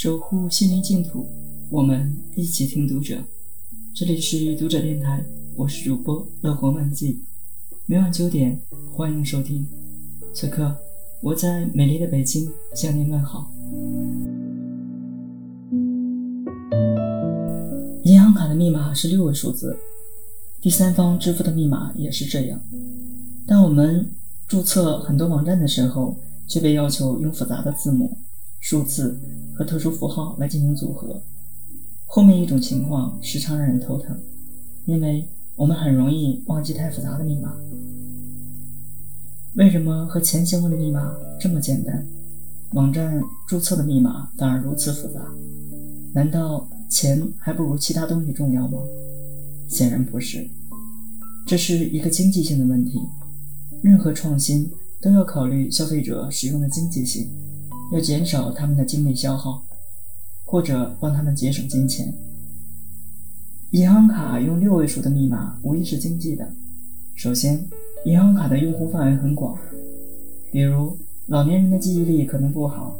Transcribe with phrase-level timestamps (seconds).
[0.00, 1.26] 守护心灵净土，
[1.68, 3.18] 我们一起听读者。
[3.92, 7.20] 这里是读者电台，我是主播乐活漫记。
[7.84, 8.60] 每晚九点，
[8.94, 9.66] 欢迎收听。
[10.32, 10.72] 此刻，
[11.20, 13.50] 我在美丽的北京向您问好。
[18.04, 19.76] 银行卡的密码是六位数字，
[20.60, 22.60] 第三方支付的密码也是这样。
[23.48, 24.08] 当我们
[24.46, 28.16] 注册很多网站的时候，却被要求用复杂的字母、
[28.60, 29.18] 数字
[29.54, 31.22] 和特殊符号来进行组合。
[32.06, 34.18] 后面一种情况时常让人头疼，
[34.86, 35.26] 因为
[35.56, 37.54] 我们很容易忘记太复杂的密码。
[39.54, 42.06] 为什么和钱相关的密码这么简单，
[42.72, 45.20] 网站注册的密码反而如此复杂？
[46.14, 48.78] 难道钱还不如其他东西重要吗？
[49.68, 50.48] 显然不是，
[51.46, 52.98] 这是一个经济性的问题。
[53.82, 54.70] 任何创新
[55.00, 57.28] 都要考虑消费者使用的经济性，
[57.92, 59.62] 要减少他们的精力消耗，
[60.44, 62.12] 或者帮他们节省金钱。
[63.70, 66.46] 银行卡用六位数的密码无疑是经济的。
[67.14, 67.66] 首先，
[68.04, 69.58] 银行卡的用户范围很广，
[70.52, 72.96] 比如老年人的记忆力可能不好，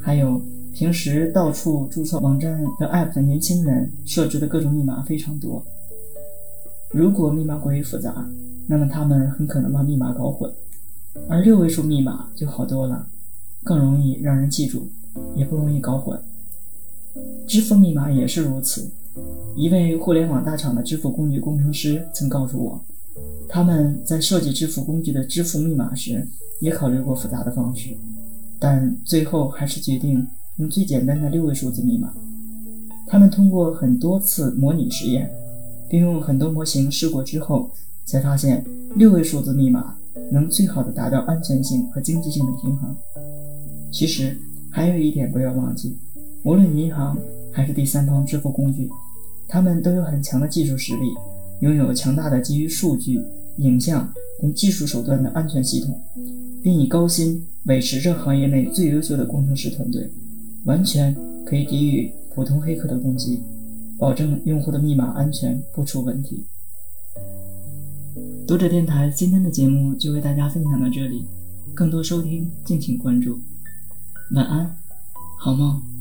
[0.00, 0.40] 还有
[0.74, 5.64] 平时到处注册网站的 App 的年轻人设置的各种密码非常多。
[6.90, 8.28] 如果密码过于复杂，
[8.66, 10.52] 那么他们很可能把密码搞混，
[11.28, 13.06] 而六位数密码就好多了，
[13.62, 14.90] 更容易让人记住，
[15.36, 16.18] 也不容易搞混。
[17.46, 18.90] 支付密码也是如此。
[19.54, 22.82] 一位互联网大厂的支付工具工程师曾告诉我。
[23.48, 26.26] 他们在设计支付工具的支付密码时，
[26.60, 27.90] 也考虑过复杂的方式，
[28.58, 32.14] 但最后还是决定用最简单的六位数字密码。
[33.06, 35.30] 他们通过很多次模拟实验，
[35.90, 37.70] 并用很多模型试过之后，
[38.06, 38.64] 才发现
[38.96, 39.94] 六位数字密码
[40.30, 42.96] 能最好的达到安全性和经济性的平衡。
[43.92, 44.36] 其实
[44.70, 45.96] 还有一点不要忘记，
[46.42, 47.16] 无论银行
[47.52, 48.88] 还是第三方支付工具，
[49.46, 51.12] 他们都有很强的技术实力。
[51.60, 53.20] 拥有强大的基于数据、
[53.58, 55.96] 影像等技术手段的安全系统，
[56.60, 60.10] 并以高薪维持着行业内最优秀的工程师团队，
[60.64, 61.14] 完全
[61.46, 63.40] 可以抵御普通黑客的攻击，
[63.96, 66.44] 保证用户的密码安全不出问题。
[68.44, 71.24] 读者电台今天的节目就为大家分享到这里，
[71.74, 73.38] 更多收听敬请关注。
[74.34, 74.78] 晚安，
[75.38, 75.91] 好梦。